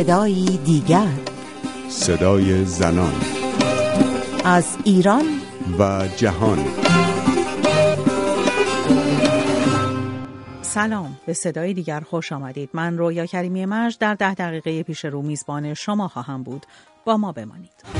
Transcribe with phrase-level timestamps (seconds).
[0.00, 1.08] صدایی دیگر.
[1.88, 3.12] صدای زنان.
[4.44, 5.24] از ایران.
[5.78, 6.58] و جهان.
[10.62, 12.70] سلام به صدای دیگر خوش آمدید.
[12.72, 16.66] من رویا کریمی مرج در ده دقیقه پیش رو میزبان شما خواهم بود.
[17.04, 17.99] با ما بمانید.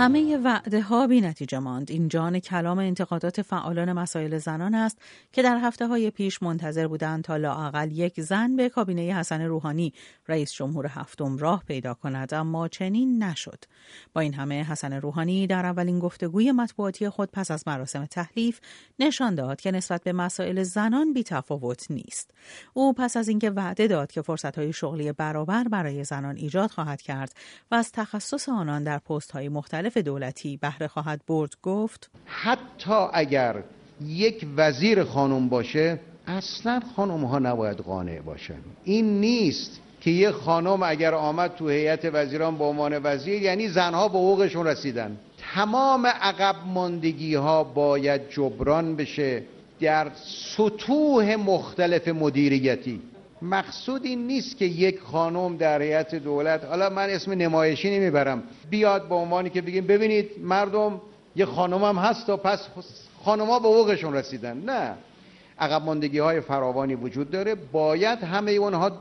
[0.00, 1.90] همه وعده ها بی نتیجه ماند.
[1.90, 4.98] این جان کلام انتقادات فعالان مسائل زنان است
[5.32, 9.92] که در هفته های پیش منتظر بودند تا لااقل یک زن به کابینه حسن روحانی
[10.28, 13.64] رئیس جمهور هفتم راه پیدا کند اما چنین نشد.
[14.12, 18.60] با این همه حسن روحانی در اولین گفتگوی مطبوعاتی خود پس از مراسم تحلیف
[18.98, 22.30] نشان داد که نسبت به مسائل زنان بی تفاوت نیست.
[22.74, 27.02] او پس از اینکه وعده داد که فرصت های شغلی برابر برای زنان ایجاد خواهد
[27.02, 27.32] کرد
[27.70, 33.62] و از تخصص آنان در پست های مختلف دولتی بهره خواهد برد گفت حتی اگر
[34.06, 38.58] یک وزیر خانم باشه اصلا خانم ها نباید قانع باشن.
[38.84, 44.08] این نیست که یه خانم اگر آمد تو هیئت وزیران به عنوان وزیر یعنی زنها
[44.08, 45.16] به حقوقشون رسیدن.
[45.54, 49.42] تمام عقب ماندگی ها باید جبران بشه
[49.80, 50.10] در
[50.56, 53.00] سطوح مختلف مدیریتی.
[53.42, 59.08] مقصود این نیست که یک خانم در هیئت دولت حالا من اسم نمایشی نمی‌برم بیاد
[59.08, 61.00] به عنوانی که بگیم ببینید مردم
[61.36, 62.68] یه هم هست و پس
[63.24, 64.56] خانمها به حقوقشون رسیدن.
[64.56, 64.94] نه.
[65.58, 67.54] عقب ماندگی های فراوانی وجود داره.
[67.54, 68.92] باید همه اونها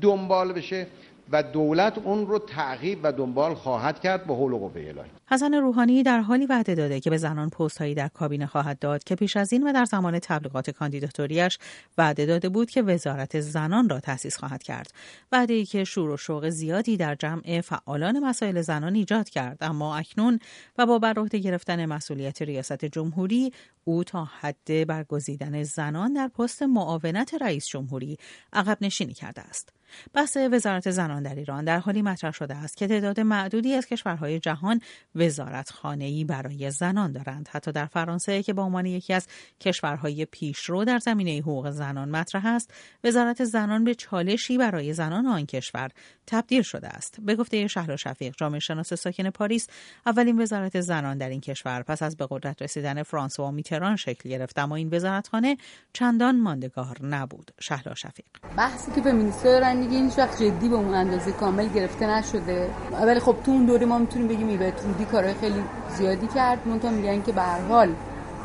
[0.00, 0.86] دنبال بشه.
[1.32, 5.10] و دولت اون رو تعقیب و دنبال خواهد کرد به حول و الهی.
[5.30, 9.04] حسن روحانی در حالی وعده داده که به زنان پست هایی در کابینه خواهد داد
[9.04, 11.58] که پیش از این و در زمان تبلیغات کاندیداتوریش
[11.98, 14.90] وعده داده بود که وزارت زنان را تأسیس خواهد کرد.
[15.32, 19.58] وعده ای که شور و شوق زیادی در جمع فعالان مسائل زنان ایجاد کرد.
[19.60, 20.38] اما اکنون
[20.78, 23.52] و با بر گرفتن مسئولیت ریاست جمهوری
[23.88, 28.18] او تا حد برگزیدن زنان در پست معاونت رئیس جمهوری
[28.52, 29.72] عقب نشینی کرده است.
[30.12, 34.38] بحث وزارت زنان در ایران در حالی مطرح شده است که تعداد معدودی از کشورهای
[34.38, 34.80] جهان
[35.14, 37.48] وزارت ای برای زنان دارند.
[37.52, 39.26] حتی در فرانسه که به عنوان یکی از
[39.60, 42.74] کشورهای پیشرو در زمینه حقوق زنان مطرح است
[43.04, 45.90] وزارت زنان به چالشی برای زنان آن کشور
[46.26, 47.16] تبدیل شده است.
[47.20, 49.66] به گفته شهر شفیق جامعه شناس ساکن پاریس
[50.06, 53.50] اولین وزارت زنان در این کشور پس از به قدرت رسیدن فرانسوا
[53.96, 55.56] شکل گرفت اما این وزارتخانه
[55.92, 57.50] چندان ماندگار نبود.
[57.60, 58.26] شهر شفیق.
[58.56, 62.70] بحثی که فمینیست‌ها دارن دیگه این وقت جدی به اون اندازه کامل گرفته نشده.
[63.02, 65.62] ولی خب تو اون دوره ما می‌تونیم بگیم ایبت رودی کارهای خیلی
[65.96, 66.68] زیادی کرد.
[66.68, 67.94] منتها میگن که به هر حال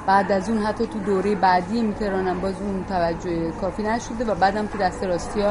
[0.08, 4.68] بعد از اون حتی تو دوره بعدی میترانم باز اون توجه کافی نشده و بعدم
[4.68, 5.42] تو دست راستی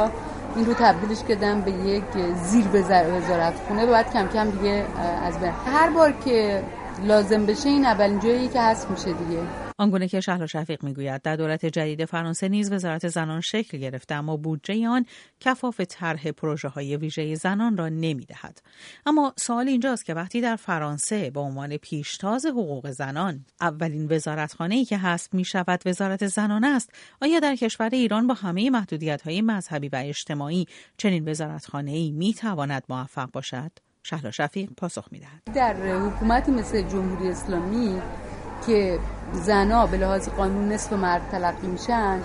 [0.57, 2.05] این رو تبدیلش کردن به یک
[2.35, 4.87] زیر وزارت خونه و بعد کم کم دیگه
[5.25, 5.53] از بین.
[5.67, 6.63] هر بار که
[7.05, 9.41] لازم بشه این اولین جایی که هست میشه دیگه.
[9.81, 14.37] آنگونه که شهر شفیق می‌گوید در دولت جدید فرانسه نیز وزارت زنان شکل گرفته اما
[14.37, 15.07] بودجه آن
[15.41, 18.63] کفاف طرح پروژه های ویژه زنان را نمی‌دهد.
[19.07, 24.85] اما سوال اینجاست که وقتی در فرانسه به عنوان پیشتاز حقوق زنان اولین وزارتخانه ای
[24.85, 26.91] که هست می شود وزارت زنان است
[27.23, 32.35] آیا در کشور ایران با همه محدودیت های مذهبی و اجتماعی چنین وزارتخانه ای می
[32.35, 33.71] تواند موفق باشد؟
[34.03, 35.43] شهر شفیق پاسخ می‌دهد.
[35.55, 38.01] در حکومتی مثل جمهوری اسلامی
[38.67, 38.99] که
[39.33, 42.21] زنا به لحاظ قانون نصف مرد تلقی میشن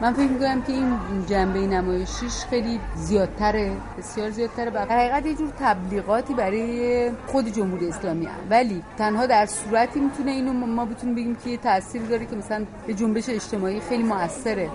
[0.00, 5.48] من فکر می‌کنم که این جنبه نمایشیش خیلی زیادتره بسیار زیادتره و حقیقت یه جور
[5.60, 8.34] تبلیغاتی برای خود جمهوری اسلامی هم.
[8.50, 12.94] ولی تنها در صورتی می‌تونه اینو ما بتونیم بگیم که تاثیر داره که مثلا به
[12.94, 14.70] جنبش اجتماعی خیلی موثره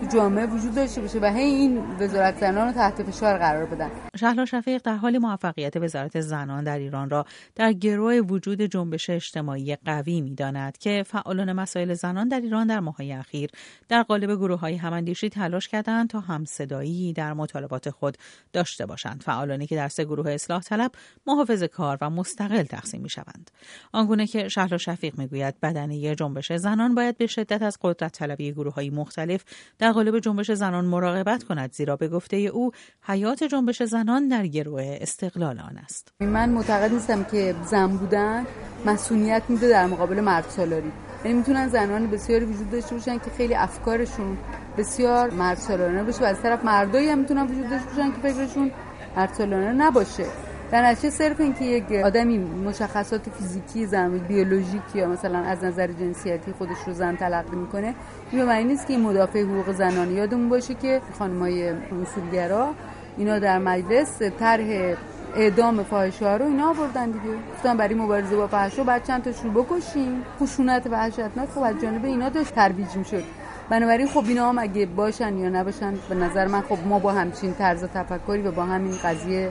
[0.00, 3.90] تو جامعه وجود داشته باشه و هی این وزارت زنان رو تحت فشار قرار بدن.
[4.20, 9.76] شهلا شفیق در حال موفقیت وزارت زنان در ایران را در گروه وجود جنبش اجتماعی
[9.76, 13.50] قوی می‌داند که فعالان مسائل زنان در ایران در ماههای اخیر
[13.88, 18.16] در قالب گروه های هماندیشی تلاش کردند تا همصدایی در مطالبات خود
[18.52, 19.22] داشته باشند.
[19.22, 20.90] فعالانی که در سه گروه اصلاح طلب
[21.26, 23.50] محافظ کار و مستقل تقسیم می شوند
[23.92, 28.74] آنگونه که شهلا شفیق می‌گوید بدنه جنبش زنان باید به شدت از قدرت طلبی گروه
[28.74, 29.44] های مختلف
[29.78, 32.70] در قالب جنبش زنان مراقبت کند زیرا به گفته او
[33.02, 36.12] حیات جنبش زنان در گروه استقلال آن است.
[36.20, 38.46] من معتقد نیستم که زن بودن
[38.86, 40.92] مسئولیت میده در مقابل مرد سالاری.
[41.24, 44.38] یعنی می‌تونن زنان بسیاری وجود داشته باشن که خیلی افکارشون
[44.78, 48.70] بسیار مرد سالانه باشه و از طرف مردایی هم می‌تونن وجود داشته باشن که فکرشون
[49.16, 50.24] مرد سالانه نباشه.
[50.72, 56.52] در نتیجه صرف اینکه یک آدمی مشخصات فیزیکی زن بیولوژیک یا مثلا از نظر جنسیتی
[56.52, 57.94] خودش رو زن تلقی می‌کنه
[58.30, 61.68] این به معنی نیست که این مدافع حقوق زنان یادمون باشه که خانمای
[62.02, 62.68] اصولگرا
[63.16, 64.94] اینا در مجلس طرح
[65.36, 67.34] اعدام فاحشه رو اینا آوردن دیگه.
[67.54, 70.22] گفتن برای مبارزه با فحش بعد چند تاشون بکشیم.
[70.40, 71.48] خشونت وحشتناک.
[71.48, 73.24] خب از جانب اینا داشت ترویج می‌شد.
[73.70, 77.54] بنابراین خب اینا هم اگه باشن یا نباشن به نظر من خب ما با همچین
[77.54, 79.50] طرز تفکری و با همین قضیه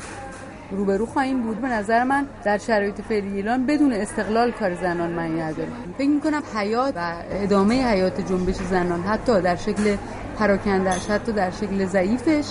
[0.71, 1.61] روبرو خواهیم بود.
[1.61, 6.41] به نظر من در شرایط فعلی ایران بدون استقلال کار زنان معنی نداره فکر می‌کنم
[6.55, 9.95] حیات و ادامه حیات جنبش زنان حتی در شکل
[10.39, 12.45] پراکندهش حتی در شکل ضعیفش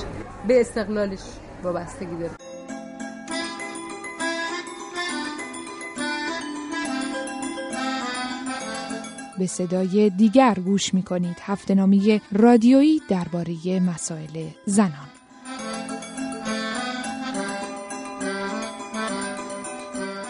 [0.48, 1.22] به استقلالش
[1.62, 2.32] وابستگی داره
[9.38, 15.15] به صدای دیگر گوش می کنید هفته نامی رادیویی درباره مسائل زنان.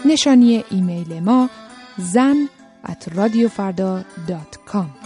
[0.07, 1.51] نشانی ایمیل ما
[1.99, 2.49] زن
[2.87, 5.06] at radiofarda.com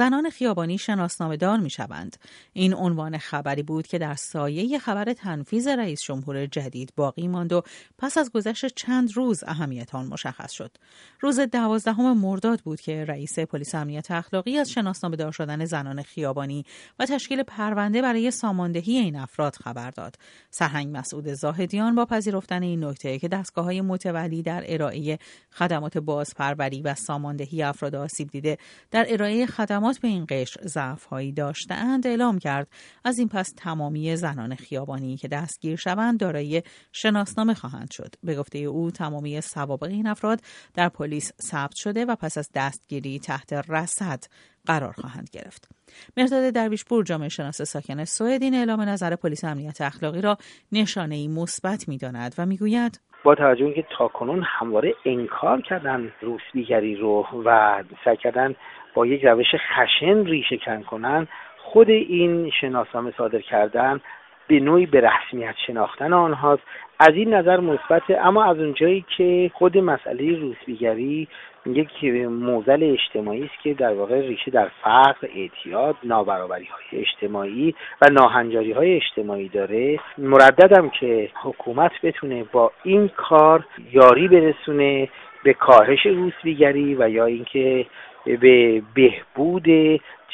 [0.00, 2.16] زنان خیابانی شناسنامه دار می شوند.
[2.52, 7.62] این عنوان خبری بود که در سایه خبر تنفیز رئیس جمهور جدید باقی ماند و
[7.98, 10.76] پس از گذشت چند روز اهمیت آن مشخص شد.
[11.20, 16.64] روز دوازدهم مرداد بود که رئیس پلیس امنیت اخلاقی از شناسنامه دار شدن زنان خیابانی
[16.98, 20.16] و تشکیل پرونده برای ساماندهی این افراد خبر داد.
[20.50, 25.18] سرهنگ مسعود زاهدیان با پذیرفتن این نکته که دستگاه های متولی در ارائه
[25.50, 28.58] خدمات بازپروری و ساماندهی افراد آسیب دیده
[28.90, 32.68] در ارائه خدمات به این قشر ضعف هایی داشتهاند اعلام کرد
[33.04, 38.58] از این پس تمامی زنان خیابانی که دستگیر شوند دارای شناسنامه خواهند شد به گفته
[38.58, 40.40] او تمامی سوابق این افراد
[40.74, 44.24] در پلیس ثبت شده و پس از دستگیری تحت رصد
[44.66, 45.68] قرار خواهند گرفت.
[46.16, 50.36] مرداد درویشپور جامعه شناس ساکن سوئد این اعلام نظر پلیس امنیت اخلاقی را
[50.72, 57.26] نشانه ای مثبت می‌داند و می‌گوید با توجه که تاکنون همواره انکار کردن روسبیگری رو
[57.44, 58.54] و سعی کردن
[58.94, 61.28] با یک روش خشن ریشه کن کنن
[61.58, 64.00] خود این شناسنامه صادر کردن
[64.48, 66.62] به نوعی به رسمیت شناختن آنهاست.
[66.98, 71.28] از این نظر مثبت اما از اونجایی که خود مسئله روسبیگری
[71.66, 78.06] یک موزل اجتماعی است که در واقع ریشه در فقر اعتیاد نابرابری های اجتماعی و
[78.12, 80.00] ناهنجاری های اجتماعی داره.
[80.18, 85.08] مرددم که حکومت بتونه با این کار یاری برسونه
[85.44, 87.86] به کاهش روسبیگری و یا اینکه
[88.24, 89.66] به بهبود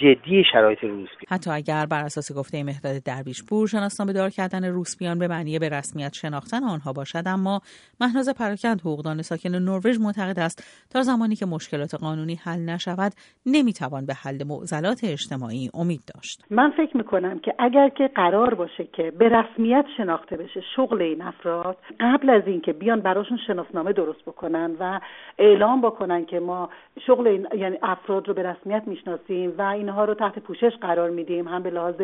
[0.01, 1.27] جدی شرایط روسپی.
[1.29, 6.13] حتی اگر بر اساس گفته مهداد درویشپور شناسنامه دار کردن روسپیان به معنی به رسمیت
[6.13, 7.61] شناختن آنها باشد اما
[8.01, 13.13] مهناز پراکند حقوقدان ساکن نروژ معتقد است تا زمانی که مشکلات قانونی حل نشود
[13.47, 16.45] نمی‌توان به حل معضلات اجتماعی امید داشت.
[16.51, 21.23] من فکر می‌کنم که اگر که قرار باشه که به رسمیت شناخته بشه شغل این
[21.23, 25.01] افراد قبل از اینکه بیان براشون شناسنامه درست بکنن و
[25.39, 26.71] اعلام بکنن که ما
[27.07, 31.11] شغل این یعنی افراد رو به رسمیت می‌شناسیم و این اینها رو تحت پوشش قرار
[31.11, 31.49] میدیم.
[31.49, 31.95] هم به لحاظ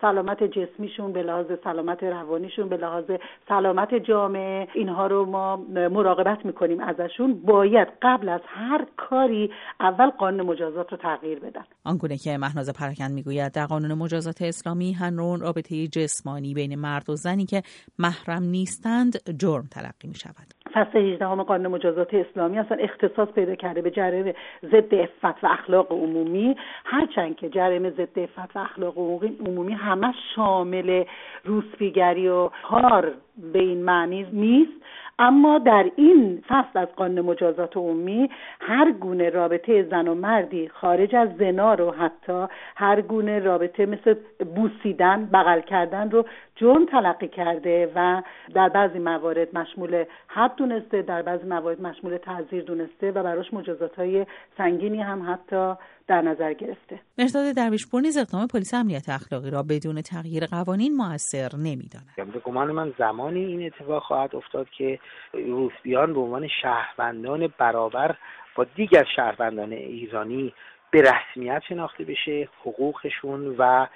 [0.00, 3.04] سلامت جسمیشون به لحاظ سلامت روانیشون به لحاظ
[3.48, 5.56] سلامت جامعه اینها رو ما
[5.90, 7.34] مراقبت می‌کنیم ازشون.
[7.34, 9.50] باید قبل از هر کاری
[9.80, 11.64] اول قانون مجازات رو تغییر بدن.
[11.84, 17.16] آنگونه که مهناز پراکند می‌گوید در قانون مجازات اسلامی هنرون رابطه جسمانی بین مرد و
[17.16, 17.62] زنی که
[17.98, 20.61] محرم نیستند جرم تلقی می شود.
[20.74, 24.34] فصل 18 قانون مجازات اسلامی اصلا اختصاص پیدا کرده به جریمه
[24.64, 26.56] ضد عفت و اخلاق عمومی.
[26.84, 28.98] هرچند که جریمه ضد عفت و اخلاق
[29.46, 31.04] عمومی همه شامل
[31.44, 33.12] روسپیگری و کار
[33.52, 34.72] به این معنی نیست.
[35.18, 41.14] اما در این فصل از قانون مجازات عمومی هر گونه رابطه زن و مردی خارج
[41.14, 44.14] از زنا رو حتی هر گونه رابطه مثل
[44.54, 46.24] بوسیدن بغل کردن رو
[46.56, 48.22] جرم تلقی کرده و
[48.54, 53.98] در بعضی موارد مشمول حد دونسته در بعضی موارد مشمول تعذیر دونسته و براش مجازات
[53.98, 54.26] های
[54.58, 55.74] سنگینی هم حتی
[56.06, 57.00] در نظر گرفته.
[57.18, 62.32] مرداد درویشپور نیز اقدام پلیس امنیت اخلاقی را بدون تغییر قوانین موثر نمی‌داند.
[62.32, 64.98] به گمان من زمانی این اتفاق خواهد افتاد که
[65.32, 68.16] روسبیان به عنوان شهروندان برابر
[68.54, 70.54] با دیگر شهروندان ایرانی
[70.90, 73.86] به رسمیت شناخته بشه حقوقشون و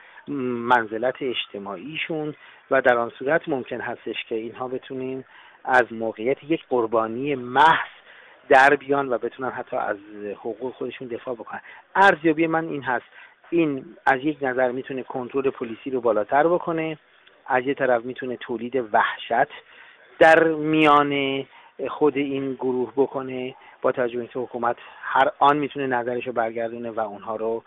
[0.69, 2.35] منزلت اجتماعیشون
[2.71, 5.25] و در آن صورت ممکن هستش که اینها بتونیم
[5.65, 7.89] از موقعیت یک قربانی محض
[8.49, 9.97] در بیان و بتونن حتی از
[10.35, 11.61] حقوق خودشون دفاع بکنن.
[11.95, 13.05] ارزیابی من این هست.
[13.51, 16.99] این از یک نظر می‌تونه کنترل پلیسی رو بالاتر بکنه.
[17.47, 19.53] از یه طرف می‌تونه تولید وحشت
[20.19, 21.45] در میان
[21.89, 23.55] خود این گروه بکنه.
[23.83, 27.63] با توجه اینکه حکومت هر آن می‌تونه نظرش رو برگردونه و اونها رو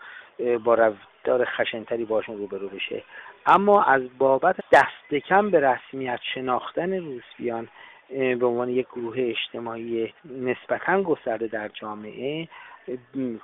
[0.64, 3.02] با رفتار خشنتری باشون روبرو بشه.
[3.46, 7.68] اما از بابت دست کم به رسمیت شناختن روسبیان
[8.18, 12.48] به عنوان یک گروه اجتماعی نسبتا گسترده در جامعه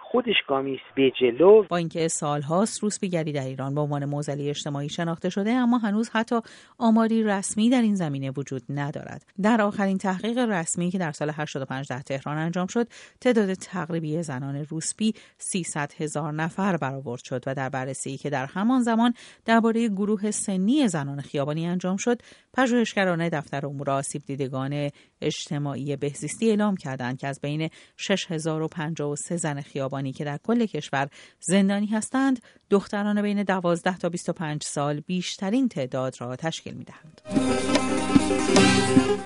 [0.00, 1.62] خودش گامی به جلو.
[1.62, 6.40] با اینکه سالهاست روسپیگری در ایران به عنوان موزلی اجتماعی شناخته شده اما هنوز حتی
[6.78, 9.24] آماری رسمی در این زمینه وجود ندارد.
[9.42, 12.86] در آخرین تحقیق رسمی که در سال 85 در تهران انجام شد
[13.20, 18.82] تعداد تقریبی زنان روسپی 300 هزار نفر برآورد شد و در بررسی که در همان
[18.82, 22.18] زمان درباره گروه سنی زنان خیابانی انجام شد
[22.56, 30.12] پژوهشگران دفتر امور آسیب دیدگان اجتماعی بهزیستی اعلام کردند که از بین 6053 زن خیابانی
[30.12, 31.08] که در کل کشور
[31.40, 37.20] زندانی هستند دختران بین 12 تا 25 سال بیشترین تعداد را تشکیل می دهند.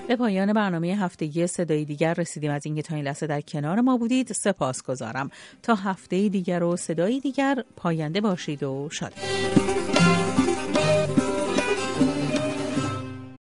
[0.07, 2.51] به پایان برنامه هفتگی صدای دیگر رسیدیم.
[2.51, 5.29] از اینکه تا این لحظه در کنار ما بودید سپاس گذارم
[5.63, 9.13] تا هفته دیگر و صدای دیگر پاینده باشید و شاد